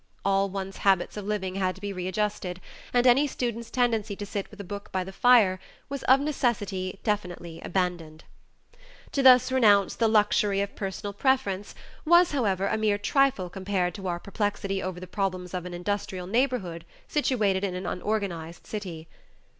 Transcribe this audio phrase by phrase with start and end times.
[0.25, 2.59] All one's habits of living had to be readjusted,
[2.91, 6.99] and any student's tendency to sit with a book by the fire was of necessity
[7.03, 8.23] definitely abandoned.
[9.11, 14.07] To thus renounce "the luxury of personal preference" was, however, a mere trifle compared to
[14.07, 19.07] our perplexity over the problems of an industrial neighborhood situated in an unorganized city.